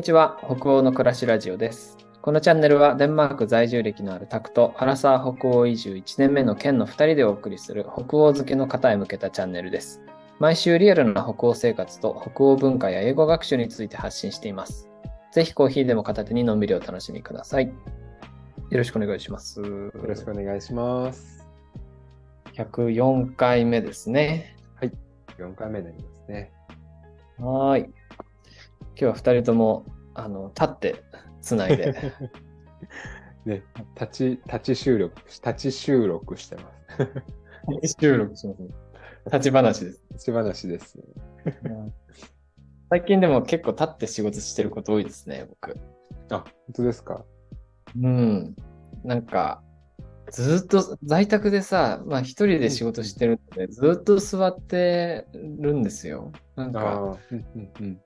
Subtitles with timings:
[0.00, 0.38] にちは。
[0.42, 1.98] 北欧の暮らしラジオです。
[2.22, 10.00] このチャンネルはデンマーク在住歴のあるタクとアラサー北欧移住1年目の県の2人でお送りする北欧好きの方へ向けたチャンネルです。
[10.38, 14.88] 毎週リアルな北欧生活と北欧文化や英語学習について発信しています。
[15.32, 17.66] ぜひコーヒーでも片手にのんびりお楽しみください。
[17.66, 17.72] よ
[18.70, 19.60] ろしくお願いします。
[19.60, 21.46] よよろしくお願いします。
[22.54, 24.56] 104回目ですね。
[25.36, 26.52] 4回目になりますね。
[27.36, 27.99] はーい。
[29.00, 31.02] 今日は2人ともあの立って
[31.40, 31.94] つないで。
[33.46, 33.62] ね、
[33.98, 36.70] 立ち、立ち収録、立ち収録してま
[37.86, 37.96] す。
[37.98, 38.68] 収録します、ね。
[39.32, 40.04] 立ち話です。
[40.10, 40.98] 立ち話です。
[42.90, 45.78] 最近でも結構立って仕事してること多いですね、僕。
[46.30, 47.24] あ、本当ですか？
[47.98, 48.54] うん。
[49.02, 49.62] なんか、
[50.30, 56.32] ずっと在宅でさ、まあ一人で仕事してるので、ずっと座ってるんですよ。
[56.56, 58.00] なんか、うんうんうん。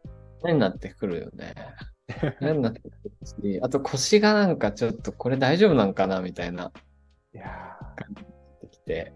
[0.44, 1.54] 嫌になってくるよね。
[2.40, 2.92] 嫌になってくる
[3.24, 6.72] し、あと腰がなんかちょっとこれ大丈夫なんかなみたいな、
[7.34, 7.46] いや
[8.56, 9.12] ってきて。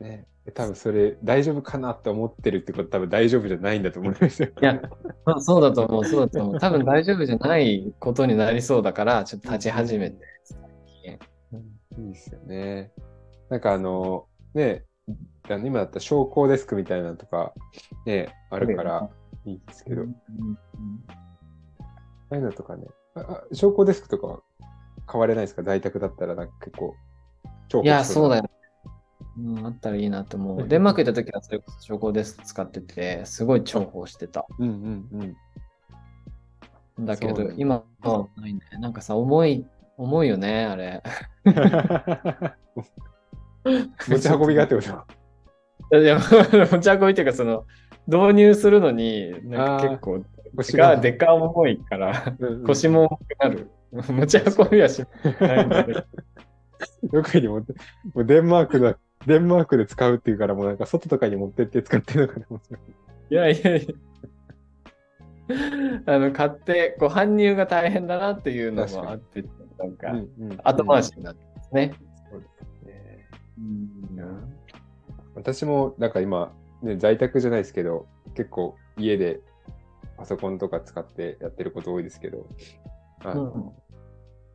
[0.00, 4.48] ーね、多分それ大丈夫かなって思ってるってこと多分大丈夫じゃないんだと思うんですよ。
[4.48, 4.80] いや、
[5.26, 6.58] そうそうだと思う、そうだと思う。
[6.58, 10.58] 多分大丈夫じゃないことになりそうだから、ちょっと立ち始めて、最
[11.02, 12.04] 近。
[12.04, 12.92] いいですよね。
[13.50, 14.84] なんかあの、ね、
[15.48, 17.52] 今だったら昇降デスクみたいなのとか、
[18.06, 19.10] ね、あるから
[19.50, 20.16] いいですけど、うん
[22.30, 24.40] ああいうのとかね、ああ昇降デスクとかは
[25.06, 25.62] 買われないですか？
[25.62, 26.94] 在宅だったらなんか結構
[27.72, 28.42] 重いや、そうだよ。
[28.42, 28.50] よ。
[29.38, 30.58] うん、あったらいいなと思う。
[30.58, 34.46] うんデンマーク行った時はそれこそ昇降デスク使ってて、すごい重宝してた。
[34.58, 35.34] うんうん
[36.98, 37.06] うん。
[37.06, 38.60] だけどそうなん、だ今はないね。
[38.80, 39.64] なんかさ、重い、
[39.96, 41.02] 重いよね、あれ。
[44.08, 45.06] 持ち運びがってこと？
[45.98, 47.64] いや、持ち運びっていうか、その、
[48.08, 50.24] 導入するのに、なんか結構、
[50.56, 52.34] 腰がでか重いから、
[52.66, 53.70] 腰も重くなる。
[53.92, 55.02] 持ち運びはし
[55.40, 56.04] ないんだけど。
[57.12, 57.72] どこに持って、
[58.14, 62.74] もうデンマークだ、デンマークで使うっていうから、もうなんか外とかに持ってって使ってるのかと思って
[63.30, 63.94] いやいやいや。
[66.06, 69.44] あの、買って、こう、搬入が大変だなっていうのもあって、
[69.78, 70.14] なんか、
[70.64, 71.92] 後回しになってますね。
[72.30, 73.28] そうですね。
[73.58, 74.58] うん
[75.34, 76.52] 私もなんか今、
[76.82, 79.40] ね、在宅じゃないですけど、結構家で
[80.16, 82.46] パソコンとか使ってやってること多いですけど、
[83.24, 83.72] あのうん。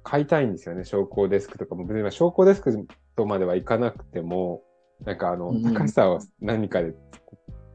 [0.03, 1.85] 買いたいんですよね、昇降デスクとかも。
[1.85, 4.63] 別に昇降デスクとまではいかなくても、
[5.05, 5.63] なんかあの、うん。
[5.63, 6.93] 高さを何かで、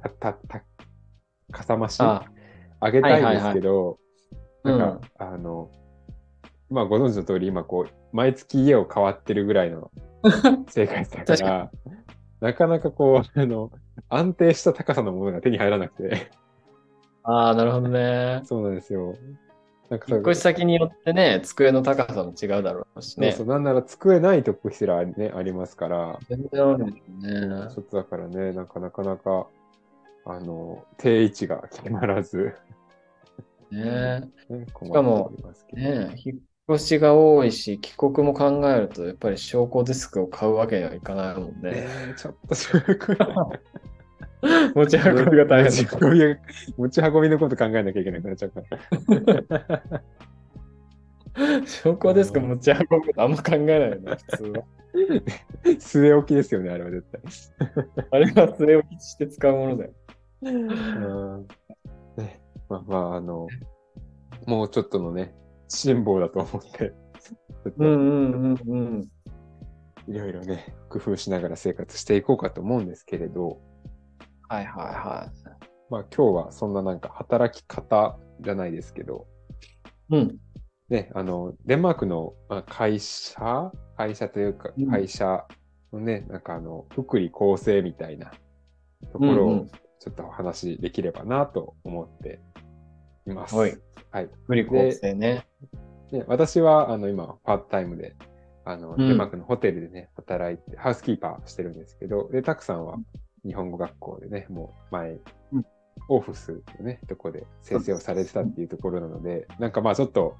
[0.02, 0.64] た、た、た、
[1.50, 2.26] かさ増しあ、
[2.80, 3.98] 上げたいんですけど、
[4.62, 5.70] なんか、あの、
[6.70, 9.90] まあご存知の通り今こう、毎月家を変わってるぐらいの
[10.68, 11.70] 生活だか確ら、
[12.40, 13.70] なかなかこう、あの、
[14.08, 16.30] 安定した高さのものが手に入らなくて、
[17.22, 18.40] あー、なるほどね。
[18.46, 19.14] そうなんですよ。
[19.90, 23.32] なんか引っ越し先によってね、机の高さも違うだろうしね。
[23.32, 26.94] そうそう、なんなら机ないとこすらね、ありますから、全然あるよね。
[27.74, 29.46] ちょっとだからね、なんかなかなか、
[30.26, 32.54] あの、定位置が決まらず、
[33.70, 34.20] ね
[34.50, 35.32] ね、困かも。
[35.72, 36.40] ね引っ
[36.76, 41.88] 越しが多いし、帰国も考えると、やっぱり昇降デスクを買うわけにはいかないもんねね。
[42.10, 43.14] えちょっとそれこ
[44.74, 45.88] 持ち運びが大持ち。
[46.00, 46.36] 運びが
[46.76, 48.62] 持ち運びのこと考えなきゃいけなくなっちゃうか？
[49.88, 50.02] ら。
[51.66, 54.64] 昇降デスク持ち運ぶことあんま考えないよね、普通は。
[55.64, 57.22] 据え置きですよね、あれは絶対。
[58.10, 59.92] あれは据え置きして使うものだよ。
[60.42, 61.46] うん
[62.16, 63.46] ね、まあまあ、あの、
[64.46, 65.34] もうちょっとのね、
[65.68, 66.92] 辛抱だと思って、
[67.76, 69.08] うんうんうんうん。
[70.08, 73.60] いろいろね、工夫しながら生活していこうかと思うんですけれど、
[74.48, 75.30] はいはいは
[75.90, 79.26] まあ今日はそんななんか働き方じゃないですけど、
[80.10, 80.16] い。
[80.16, 80.38] うん。
[80.88, 85.46] ね、あの、デンマークのまあ会社会社というかうん、会社
[85.92, 88.30] のね、なんかあの、福利厚生みたいな
[89.12, 92.40] ところをうんうんちょっとお話しできればなと思って
[93.26, 93.56] います。
[93.56, 93.76] はい。
[94.12, 94.30] はい。
[94.44, 95.44] 福利厚生ね。
[96.12, 98.14] で私は、あの、今、パートタイムで、
[98.64, 102.98] あの、んデンマークのホテルでね、働いて、ハウスキーパーしてるんですけど、で、たくさんは
[103.48, 105.18] 日本語学校でね、もう前、
[105.52, 105.66] うん
[106.08, 110.36] オフィスのね、とこで先生をされてたっていうところなので、なんかまあちょっと、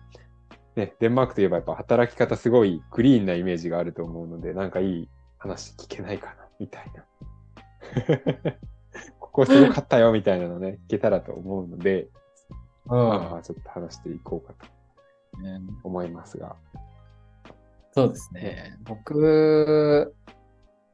[0.77, 5.09] ね、デンマークといえばやっぱ働き方すごいクリーンなイメージがあると思うので、なんかいい
[5.39, 7.05] 話聞けないかな、みたいな。
[9.19, 12.09] ここすごかったよ、みたいなのね、聞けたらと思うので、
[12.87, 13.39] うまあまん。
[13.39, 14.55] あちょっと話していこうか
[15.35, 16.57] とね思いますが。
[17.93, 18.79] そうですね。
[18.85, 20.15] 僕、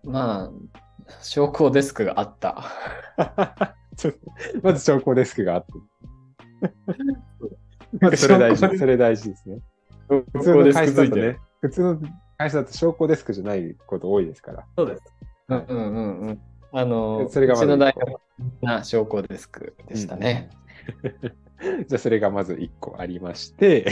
[0.05, 0.51] まあ、
[1.23, 2.65] 昇降デスクがあった。
[4.63, 5.73] まず昇降デスクがあって。
[8.17, 9.59] それ大証拠事、それ大事ですね。
[10.09, 12.01] 普通の会社だとね普通の
[12.37, 14.67] 会社だと証拠デスクじゃないこと多いですから。
[14.77, 15.03] そうです。
[15.49, 16.41] うんうんうんうん。
[16.73, 18.21] あの、それがうちの大学
[18.63, 20.51] な証拠デスクでしたね。
[21.87, 23.87] じゃあそれがまず1個ありまして、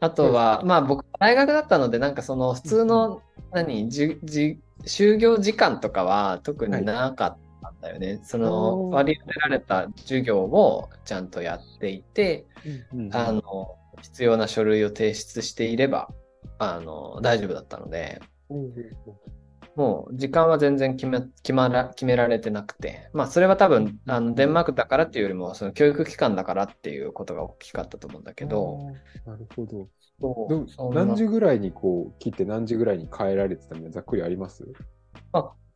[0.00, 3.22] あとは、まあ僕、大学だったので、なんかその普通の、
[3.52, 8.20] 何、じじ就業時間とかは特になかったんだよね。
[8.22, 8.94] そのおー。
[8.94, 12.46] 割り当てられた授業をちゃんとやっていて、
[13.12, 16.08] あの、必要な書類を提出していれば、
[16.58, 18.20] あの、大丈夫だったので、
[19.76, 28.78] もう時間は全然決め決まら決められてなくて、まあそれは多分あのデンマークだからっていうよりも、その教育機関だからっていうことが大きかったと思うんだけど、
[29.26, 29.88] なるほど。
[30.20, 30.94] そう。
[30.94, 34.64] 何時ぐらいにこう切って何時ぐらいに帰られてたのざっくりあります？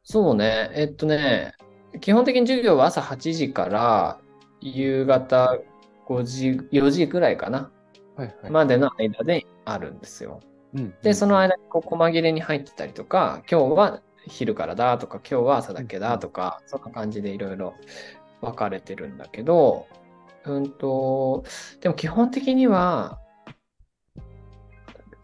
[0.05, 1.55] そうね、えっとね、
[2.01, 4.21] 基本的に授業は朝8時から
[4.61, 5.59] 夕方
[6.07, 7.71] 5時、4時ぐらいかな、
[8.17, 8.51] はいはい。
[8.51, 10.41] までの間であるんですよ。
[10.75, 17.75] うんで、その間にこう細切れに入ってたりとか、今日は昼からだとか、今日は朝だけだとか、そんな感じでいろいろ
[18.41, 19.87] 分かれてるんだけど、
[20.45, 21.45] うんと、
[21.81, 23.19] でも基本的には、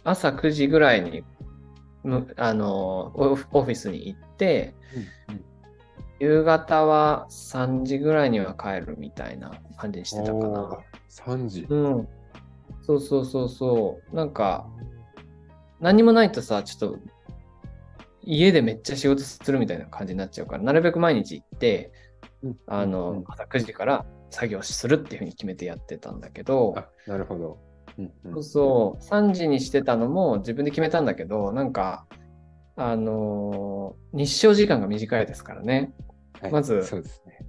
[0.03, 1.25] 朝9時ぐらいに、
[2.03, 4.75] むあの、オフィスに行って、
[5.29, 5.45] うんうん
[6.21, 10.79] 夕方は3時ぐらいには帰るみたいな感じにしてたかおなー。
[11.11, 11.67] 3時。
[11.69, 12.09] うん。
[12.83, 14.17] そうそうそうそう。
[14.17, 14.67] なんか、
[15.85, 16.99] 何もないとさ、ちょっと、
[18.23, 21.93] 家でめっちゃ仕事するみたいな感じになっちゃうから、なるべく毎日行って、
[22.43, 27.59] うんあの、朝9時から作業するっていうふうに決めてやってたんだけど、あ、なるほど。
[27.99, 32.07] うんうんそうそう、3時にしてたのも自分で決めたんだけど、なんか、
[32.77, 35.93] あのー日照時間が短いですからね。
[36.41, 37.41] はいまずそうですね。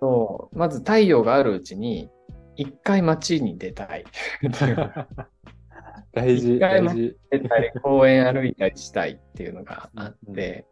[0.00, 2.08] そう、まず太陽があるうちに、
[2.54, 4.04] 一回街に出たい。
[6.12, 7.16] 大事、大事。
[7.30, 10.66] 出たり、公園歩いたりしたいっていうのがあって、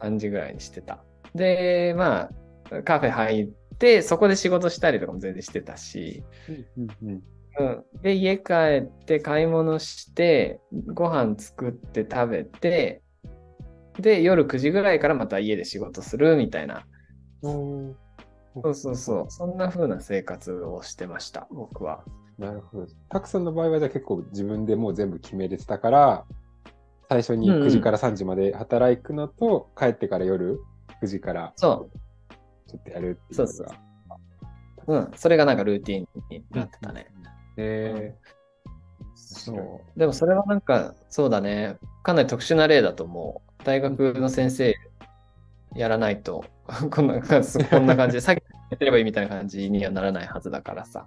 [0.00, 1.04] 3時ぐらいにしてた。
[1.34, 2.30] で、ま
[2.70, 3.48] あ、カフェ入っ
[3.78, 7.22] て、そこで仕事したりとかも全然してたし、うんうん
[8.02, 8.52] で、家帰
[8.82, 10.58] って買い物して、
[10.94, 13.02] ご飯作って食べて、
[13.98, 16.86] で、夜9時ぐらいからまた家で仕事するみたいな。
[17.42, 17.94] そ
[18.64, 19.24] うそうそう。
[19.28, 22.04] そんな風な生活をしてました、僕は。
[22.38, 22.86] なるほど。
[23.08, 26.24] たくさんの場合はじゃあ結構自分でもう全部決めれてたから、
[27.08, 30.60] 最初にうんうん9時から3時まで働くのと、帰ってから夜
[31.02, 31.90] 9時からそ
[32.66, 33.52] ちょっとやるっていうのが。
[33.54, 33.74] そうそ
[34.84, 34.94] うう。
[34.94, 35.10] うん。
[35.14, 37.06] それがなんかルーティンになってたね。
[37.56, 38.14] え
[39.14, 39.98] そう。
[39.98, 41.76] でもそれはなんか、そうだね。
[42.02, 43.64] かなり特殊な例だと思う。
[43.64, 44.74] 大学の先生
[45.74, 46.44] やらないと、
[46.90, 48.38] こんなこんな感じで、さっき
[48.70, 51.06] やってればいいみたいな感じにはならないはずだからさ。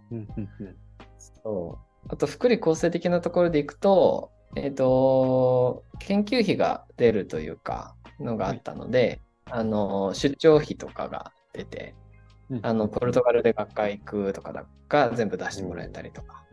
[1.46, 2.08] ーうんうんうんそう。
[2.10, 11.96] あと、福利厚生的なところでいくと、えっ、と、研究費が出るというか、のがあったので、あの、出張費とかが出て、
[12.50, 16.44] うんあの、ポルトガルで学会行くとかだが全部出してもらえたりとか、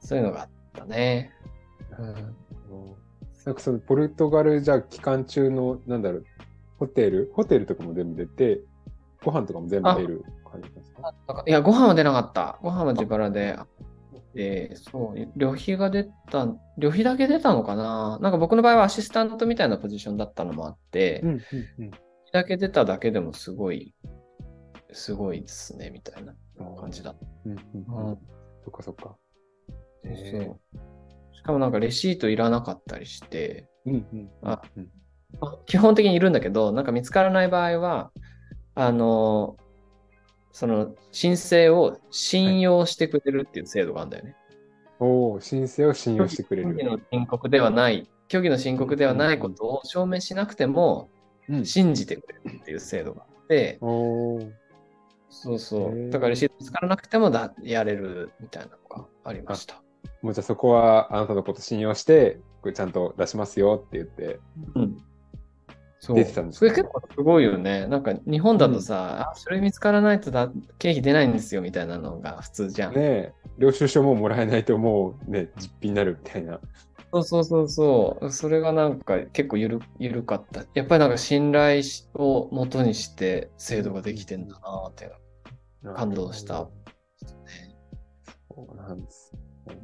[0.00, 1.32] そういうのがあったね。
[1.98, 2.36] うん
[3.44, 6.26] なんかそのポルトガルじゃあ期間中の、なんだろう、
[6.78, 7.30] ホテル？
[7.34, 8.60] ホテルとかも全部出て、
[9.24, 12.58] ご飯とかも全部出る感じですかいや、ご飯は出なかった。
[12.60, 13.56] ご飯は自腹で。
[14.36, 21.40] で、そう、旅費が出た、旅費だけ出たのかななんか僕の場合はアシスタントみたいなポジションだったのもあって、うんうん
[21.78, 21.90] うん
[22.32, 23.94] だけ出ただけでもすごい、
[24.92, 26.34] すごいですね、みたいな
[26.78, 27.26] 感じだった。
[27.46, 28.18] うんうんううんん。
[28.62, 29.16] そっかそっか。
[30.04, 30.60] そう。
[31.32, 34.88] しかもなんかレシートいらなかったりして、うんうんあうん
[35.40, 38.10] あ基本的にいるんだけど、なんか見つからない場合は、
[38.74, 39.56] あの、
[40.56, 44.36] その申請を信用してくれるっていう制度があるんだよね。
[44.98, 46.70] おお、申請を信用してくれる。
[46.70, 51.10] 虚偽の申告ではない、虚偽の申告ではないことを証明しなくても
[51.50, 54.50] うん信じてくれるっていう制度があって、おー
[55.28, 56.08] そうそう。
[56.08, 59.82] だからレシート見つからなくてもだやれるみたいなのがありました。
[60.22, 64.40] もうじゃあそこはあなたのこと信用して、これちゃんと出しますよって言って。
[64.74, 65.04] うん。
[65.98, 66.16] そう。
[66.16, 67.86] 出てたんですねそれ結構すごいよね。
[67.86, 72.94] なんか日本だとさ、あ、それ見つからないとだ経費出ないんですよみたいなのが普通じゃん。
[72.94, 76.60] ねえ、領収書ももらえないともうね、実費になるみたいな。
[77.12, 78.30] そうそうそうそう。
[78.30, 80.64] それがなんか結構ゆる、ゆるかった。
[80.74, 85.94] やっぱりなんか信頼しを元にして制度ができてんだなっていうの。
[85.94, 86.68] 感動した
[88.56, 89.32] そうなんです。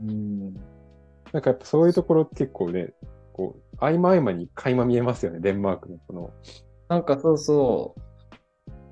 [0.03, 0.55] うん。
[1.33, 2.93] なんかやっぱそういうところって結構ね、
[3.33, 6.31] こう、合間合間に垣間見えますよね、デンマークのこの。
[6.89, 8.01] なんかそうそう。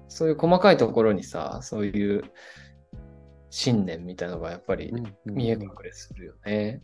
[0.08, 2.24] そういう細かいところにさ、そういう、
[3.52, 4.92] 信念みたいなのがやっぱり
[5.24, 6.52] 見え隠れするよね。
[6.52, 6.82] ね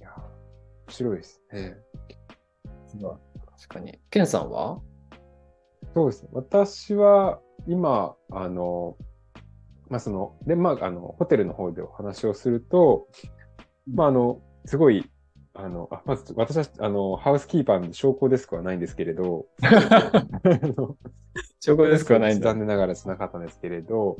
[0.00, 0.28] いや、面
[0.88, 1.76] 白いですね。
[3.58, 4.00] 確かに。
[4.08, 4.80] ケンさんは？
[5.94, 6.28] そうですね。
[6.32, 8.96] 私は今、あの、
[9.88, 13.08] まあ、その、で、まあ、あの、ホテルの方でお話をすると、
[13.92, 15.10] まあ、あの、すごい、
[15.54, 19.46] あの、あまず、私は、あの、ハウスキーパーの証拠デスクはないんですけれど、
[21.60, 22.50] 証拠デスクはないんだ。
[22.50, 24.16] 残念ながらしなかったんですけれど、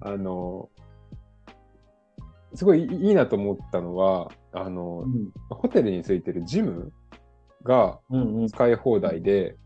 [0.00, 0.68] あの、
[2.54, 6.92] すごいいいなと思ったのは、あの、うんホテルについてるジム
[7.62, 9.56] がうん使い放題で、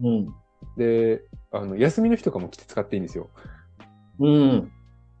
[0.00, 0.34] うん。
[0.76, 3.30] で、あの、休みの日とかも来て使っていいんですよ。
[4.18, 4.72] うん。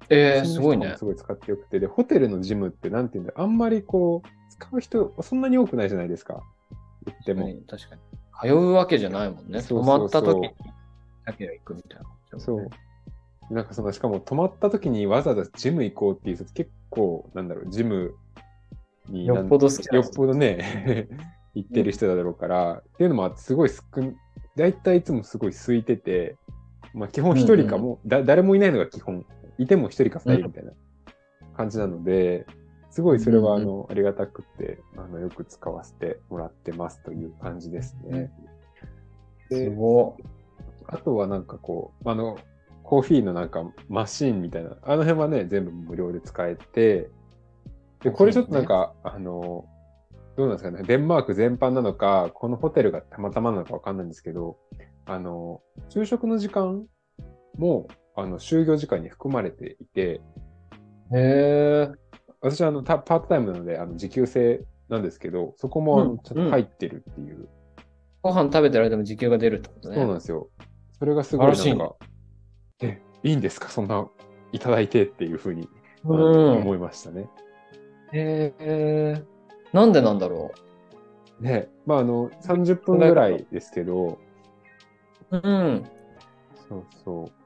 [0.08, 1.04] えー、すごいねす。
[1.04, 4.28] ごい使ってよくて、で、ホテルのジムってなんていうんだあんまりこう、
[4.60, 6.42] 使う人そんなに多くないじゃないですか。
[7.06, 7.48] 言っても。
[7.66, 8.00] 確かに。
[8.42, 9.60] 通うわけじゃないもんね。
[9.60, 10.50] そうそうそう泊まった時に
[11.26, 12.00] だけは行くみたい
[12.32, 12.70] な、そう。
[13.52, 18.14] なんかその、しかも泊まった時にわざわざジム行こうっていう結構、なんだろう、ジム
[19.08, 21.08] によっぽど好きよっぽどね、
[21.54, 24.16] 行ってる人だろうから、っていうのもすごい少ん、
[24.56, 26.36] 大体いつもすごい空いてて、
[26.94, 29.26] まあ基本一人かも、だ、誰もいないのが基本、
[29.58, 30.72] いても一人か二人みたいな
[31.56, 32.46] 感じなので、
[32.90, 38.30] すごいそれはあうんの、ありがたくて、あの、よく使わせてもらってますという感じですね。
[39.50, 40.16] すご
[40.86, 42.38] あとはなんかこう、あの、
[42.82, 47.10] コーヒーのなんかマシーンみたいな、あの辺はね、全部無料で使えて、
[48.02, 49.64] で、これちょっとなんか、あの、
[50.36, 54.56] どうなんですかね、デンマーク全般なのか、このホテルがたまたまなのかわかんないんですけど、
[55.06, 56.86] あの、昼食の時間
[57.56, 60.20] も、あの、就業時間に含まれていて、
[61.12, 61.16] い。
[61.16, 62.09] へえ。
[62.40, 67.48] 私はあの、たパートタイムなので、あの、時給制なんですけど、そこもちょっと入ってるっていう、
[68.22, 69.96] ご飯食べてる間も時給が出るってことね。
[69.96, 70.48] そうなんですよ。
[70.98, 71.96] それがすごいなんか、
[72.82, 73.68] え、いいんですか？
[73.68, 74.08] そんな
[74.52, 75.68] いただいてっていうふうに、
[76.04, 76.56] うん。
[76.58, 77.28] 思いましたね。
[78.12, 79.22] へえ。
[79.72, 80.52] なんでなんだろ
[81.40, 84.18] ね、まああの、30分ぐらいですけど、
[85.30, 85.36] う。
[85.36, 85.86] うん。
[86.68, 87.39] そうそう。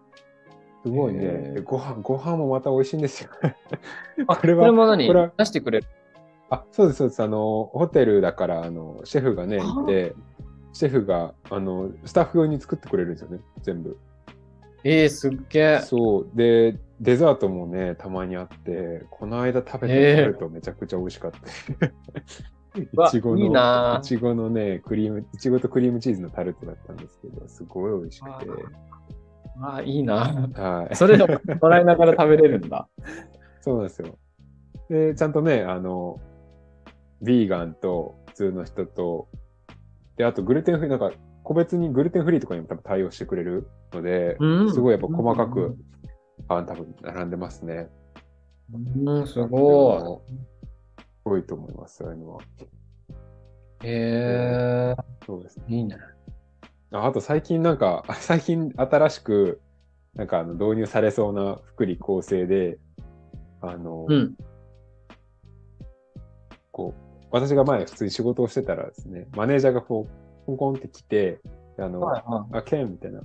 [0.85, 1.21] すごいね。
[1.25, 3.31] へーでご飯、ご飯もまた美味しいんですよ。
[4.27, 5.07] あ、これはも何？
[5.07, 5.87] これは出してくれる？
[6.51, 7.23] あ、そうです、そうです。
[7.23, 10.15] あの、ホテルだから、あの、シェフがね、いて、
[10.75, 13.97] シェフが、あの、スタッフ用に作ってくれるんですよね、全部。
[14.85, 15.79] ええすっげえ。
[15.81, 16.29] そう。
[16.35, 21.41] で、デザートもね、たまにあって、この間食べたへータルトめちゃくちゃ美味しかった。
[23.01, 28.47] わいちごの、ないちごのね、クリーム、いちごとクリームチーズのタルトだったんですけど、すごい美味しくて。
[29.61, 30.49] あ、いいな。
[30.55, 30.97] はい。
[30.97, 32.89] それでももらいながら食べれるんだ。
[33.61, 34.19] そうなんですよ。
[34.89, 36.21] で、ちゃんとね、あの、
[37.23, 39.29] ビーガンと普通の人と、
[40.17, 45.77] で、あとグルテンフリー、なんか、個別にグルテンフリーとかにも多分対応してくれるので、うんすごいやっぱ細かく、
[46.49, 47.91] あ多分並んでますね。
[48.73, 50.23] うん、すご
[51.25, 52.43] 多いと思います、そういうのは。
[52.43, 52.45] い。
[53.87, 54.97] へえ
[55.27, 55.65] そうですね。
[55.69, 55.97] いいね。
[56.95, 59.61] ああと最近なんか、 最近新しく、
[60.15, 62.79] なんかあの導入されそうな福利厚生で、
[63.61, 64.37] あの、うん。
[66.71, 71.41] こう、私が前普通に仕事をしてたらですね、マネージャーがこう、コンコンって来て、
[71.79, 73.23] あの、はいはあ、ケンみたいな、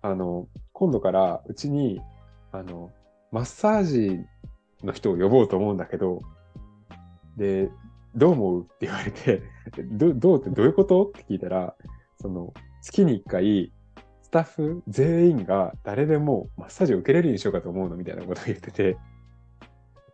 [0.00, 2.00] あの、今度からうちに、
[2.50, 2.90] あの、
[3.30, 4.18] マッサージ
[4.82, 6.22] の人を呼ぼうと思うんだけど、
[7.36, 7.70] で、
[8.16, 9.42] どう思うって言われて、
[9.92, 11.06] どどうってどういうこと？
[11.06, 11.76] って聞いたら、
[12.20, 12.52] その、
[12.82, 13.72] 月に一回、
[14.22, 18.96] スタッフ全員が誰でもマッサージを受けれるようにしようかと思うのみたいなことを言ってて、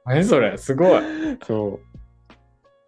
[0.04, 1.02] 何それすごい。
[1.46, 1.80] そう。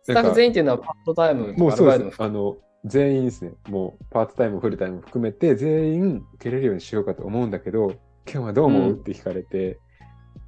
[0.03, 2.23] スタッフ全員っていうのはパートタイムともうそうです。
[2.23, 3.53] あの、全員ですね。
[3.69, 7.95] もう、パートタイム、フルタイム含めて、全員受けれるようにしようかと思うんだけど、
[8.25, 9.79] ケンはどう思う、うんって聞かれて、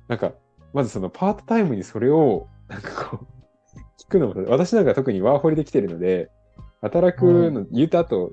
[0.08, 0.32] なんか、
[0.72, 3.26] まずそのパートタイムにそれを、なんかこう、
[4.02, 6.30] 聞くのも、私なんか特にワーホリで来てるので、
[6.80, 8.32] 働くの、言うた後、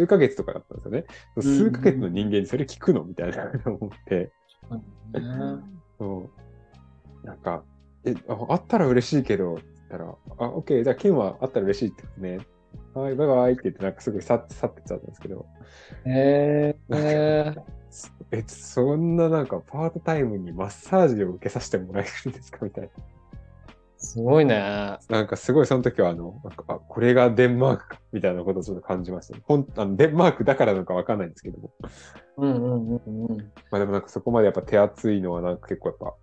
[0.00, 1.04] 数ヶ月とかだったんですよね。
[1.38, 3.50] ん数ヶ月の人間にそれ聞くのみたいな。
[3.66, 4.32] 思って、
[5.12, 6.30] うんそ
[7.22, 7.26] う。
[7.26, 7.62] なんか、
[8.04, 12.38] え、ああったら嬉しいけど、って言ったら、あ、オッケー、じゃあ、ケンはあったら嬉しいってことね。
[12.94, 15.46] はい、バイバイって言って、なんかすごい去って去ってっちゃったんですけど、
[16.06, 17.54] へえ
[18.32, 22.90] え、そんななんかパートタイムにマッサージを受けさせてもらえるんですかみたい
[24.00, 24.58] すごいね。
[24.58, 24.98] な。
[25.08, 29.42] なんかすごいその時はあの、なんか、あ、これがデンマークか、みたいなことをちょっと感じましたね。
[29.44, 31.70] ほんあのデンマークだからなのかわかんないんですけども。
[32.38, 33.36] うんうんうんうん。
[33.70, 36.14] まあでもなんかそこまでやっぱ手厚いのはなんか結構やっぱ、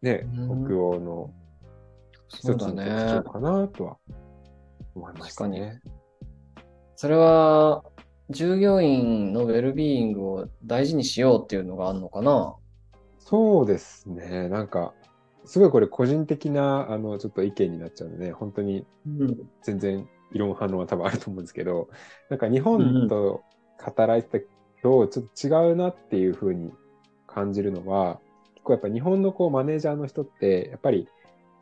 [0.00, 1.30] ね、うん北欧の
[2.28, 2.84] 一つの特ね
[3.24, 3.30] 徴。
[3.30, 3.96] かなとは
[4.94, 5.80] 思いましたね。
[6.96, 7.84] それは、
[8.30, 12.54] 従業員のウェルビーイングを大事にしようっていうのがあるのかな？
[13.18, 14.48] そうですね。
[14.48, 14.94] なんか、
[15.44, 19.50] すごいこれ個人的な、あの、ちょっと意見になっちゃうので、本当にうん。
[19.62, 21.88] 全然異論反論は多分あると思うんですけど、
[22.30, 23.42] なんか日本と
[23.78, 24.46] 働いてた
[24.82, 26.72] とちょっと違うなっていうふうに
[27.26, 28.20] 感じるのは、
[28.54, 31.08] 結構やっぱ日本のこうマネージャーの人って、やっぱり、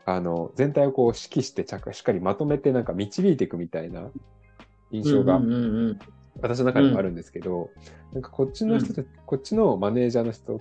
[0.07, 4.11] あの、全体をこう指揮してちゃかしっかりまとめてなんか導いていくみたいな
[4.91, 5.41] 印象が
[6.41, 7.71] 私の中でもあるんですけど、
[8.13, 10.61] なんかこっちの人た、こっちのマネージャーの人っ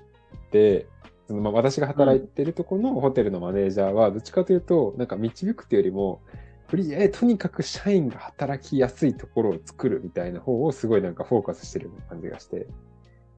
[0.52, 0.88] て、
[1.30, 6.24] そのまあ私が働いてるところのホテルのマネージャーは、どっちかというと、なんか導くというよりも、
[6.68, 12.66] とりあえずとにかく社員が働きやすいところを作るみたいな方をすごいなんかフォーカスしてるような感じがして、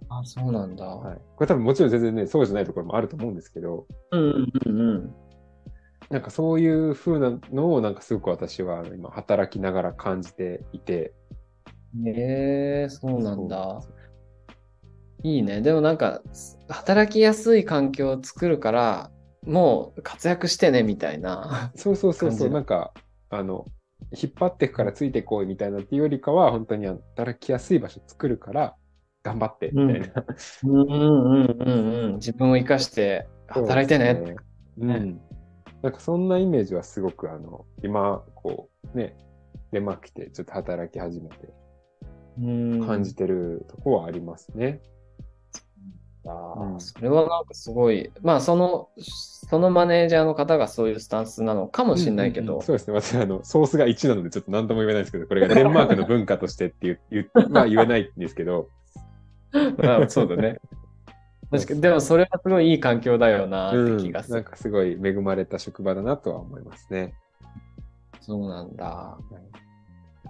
[0.07, 0.86] あ、そうなんだ。
[0.86, 5.13] はい、これ多分もちろん全然ね、そうじゃないところもあると思うんですけど、うんうんうんうん。
[6.10, 11.13] なんかそういう風なのをなんかすごく私は今働きながら感じていて、
[12.05, 13.81] へえそうなんだ。
[15.24, 15.62] いいね。
[15.62, 16.22] でもなんか、
[16.68, 19.12] 働きやすい環境を作るから、
[19.46, 21.72] もう活躍してねみたいな。
[21.75, 22.94] そうそうそうそう、なんか、
[23.30, 23.66] あの、
[24.12, 28.75] 引っ張っていくからついていこうみたいなっていうよりかは、本当に働きやすい場所作るから、
[29.24, 30.25] 頑張ってみたいな。
[30.63, 32.13] うんうんうんうんうん。
[32.16, 34.13] 自分を生かして働いてね。
[34.13, 34.36] ね
[34.78, 35.22] うん。
[35.82, 39.16] なんかそんなイメージはすごく、あの、今、こう、ね、
[39.72, 41.36] デンマーク来てちょっと働き始めて
[42.40, 44.82] うん感じてるとこはありますね。
[44.84, 45.00] あー
[46.24, 52.94] うんそれはなんかすごい、まあその、そのマネージャーの方がそういうスタンスなのかもしれないけどうんうんうん、そうですね。
[52.94, 58.70] 私、あの、ソースが1なのでちょっと何とも言えないんですけど、これがデンマークの文化としてってい う、まあ言えないんですけど、
[59.78, 60.60] まあそうだね。
[61.50, 64.36] 確かに、でもそれはすごいいい環境だよなって気がする。
[64.36, 67.13] なんかすごい恵まれた職場だなとは思いますね。
[68.22, 69.18] そうなんだ。
[69.28, 69.36] そ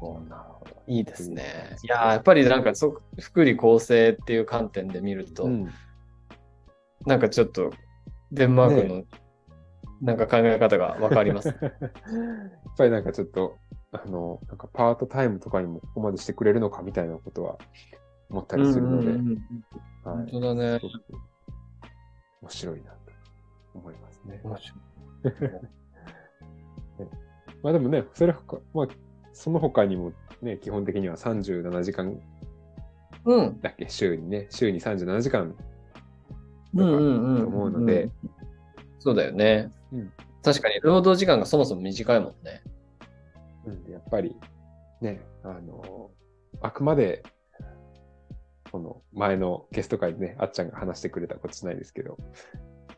[0.01, 0.71] うなるほど。
[0.87, 1.75] いいですね。
[1.83, 5.69] いやーやっぱりなんかそ福利厚生っていう観点で見ると、うん
[7.05, 7.71] なんかちょっと
[8.31, 9.03] デンマークの
[10.01, 11.47] なんか考え方がわかります。
[11.53, 11.57] やっ
[12.77, 13.57] ぱりなんかちょっと、
[13.91, 17.57] あの、なんかパートタイムとかにもここまでしてくれるのかみたいなことは
[18.29, 19.11] 思ったりするので、
[20.03, 20.79] 本当だね
[22.41, 22.97] 面白いなと
[23.75, 24.41] 思いますね。
[24.43, 24.79] 面白い
[27.61, 28.87] まあでもね、それほか、まあ、
[29.33, 32.19] その他にもね、基本的には37時間
[33.25, 33.61] うん。
[33.61, 35.55] だっけ、週にね、週に37時間
[36.73, 37.41] うんうんうん。
[37.41, 38.09] と思うので、
[38.99, 39.71] そうだよね。
[39.91, 40.11] うん
[40.43, 42.63] 確かに労働時間がそもそも短いもんね。
[43.65, 44.35] うん、やっぱり
[44.99, 46.09] ね、あの、
[46.61, 47.23] あくまで、
[48.71, 52.17] この前のゲスト会でね、あっちゃんが話してくれたことじゃないですけど、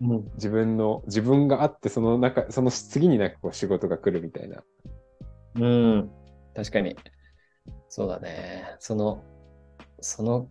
[0.02, 0.32] うん。
[0.36, 4.64] 自分の、自分があって、その中、その次になんかこう仕事が来るみたいな。
[5.56, 6.12] うん。
[6.56, 6.96] 確かに。
[7.90, 8.76] そうだね。
[8.80, 9.24] その、
[10.02, 10.48] その、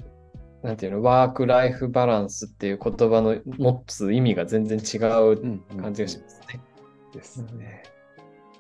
[0.63, 6.61] なんていうの、ワークライフバランスっていう言葉の持つ意味が全然違う感じがしますね。
[7.13, 7.83] ですね。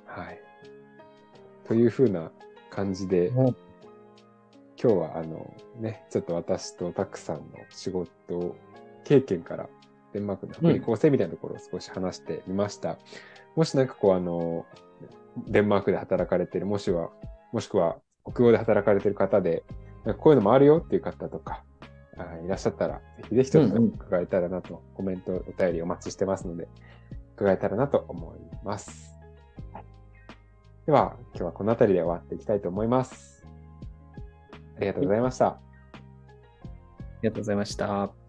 [0.05, 0.41] はい。
[1.67, 2.31] というふうな
[2.71, 3.57] 感じで、うん
[4.83, 8.57] 今日はあのね、ちょっと私とたくさんの仕事
[9.05, 9.69] 経験から
[10.13, 12.99] デンマークの福利厚生みたいなところを少し話してみました。
[13.55, 14.67] もしなんかこうあの、
[15.47, 17.11] デンマークで働かれてる、もしは、
[17.53, 17.99] もしくは
[18.31, 19.63] 北欧で働かれてる方で、
[20.05, 21.65] なんかこういうのもあるよっていう方とか、
[22.17, 26.69] あいらっしゃったら、ぜひぜひとうんうん伺えたらなと、コメント、お便りお待ちしてますので、
[27.37, 29.13] 伺えたらなと思います。
[29.73, 29.85] はい
[30.87, 33.47] では、今日はこの辺りで終わっていきたいと思います。
[34.77, 35.47] ありがとうございました。
[35.47, 35.61] あ
[37.23, 38.22] りがとうございました。